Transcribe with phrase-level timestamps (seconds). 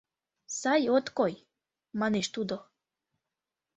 [0.59, 1.33] —Сай от кой,—
[1.99, 2.55] манеш тудо.